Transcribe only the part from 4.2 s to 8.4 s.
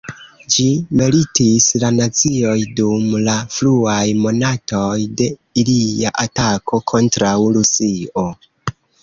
monatoj de ilia atako kontraŭ Rusio.